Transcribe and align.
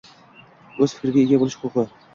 O‘z 0.85 0.95
fikriga 1.03 1.25
ega 1.29 1.43
bo‘lish 1.45 1.65
huquqi 1.67 1.91